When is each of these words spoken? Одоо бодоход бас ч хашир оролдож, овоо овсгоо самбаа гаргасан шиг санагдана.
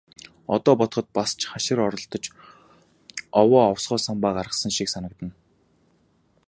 Одоо 0.55 0.73
бодоход 0.79 1.07
бас 1.15 1.29
ч 1.39 1.41
хашир 1.51 1.77
оролдож, 1.87 2.23
овоо 3.39 3.63
овсгоо 3.73 3.99
самбаа 4.07 4.33
гаргасан 4.39 4.71
шиг 4.77 4.87
санагдана. 4.91 5.33